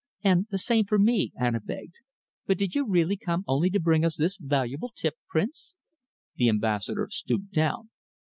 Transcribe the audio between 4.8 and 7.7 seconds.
tip, Prince?" The Ambassador stooped